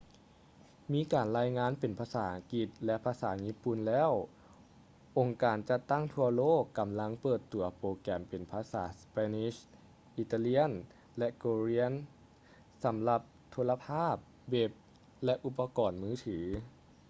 [0.93, 4.11] ມີການລາຍງານເປັນພາສາອັງກິດ ແລະ ພາສາຍີ່ປຸ່ນແລ້ວ
[5.17, 9.57] ອົງການຈັດຕັ້ງທົ່ວໂລກກຳລັງເປີດຕົວໂປຣແກມເປັນພາສາ spanish
[10.23, 10.71] italian
[11.17, 11.93] ແລະ korean
[12.83, 14.15] ສຳລັບໂທລະພາບ
[14.51, 14.71] ເວັບ
[15.25, 16.37] ແລະ ອຸປະກອນມືຖື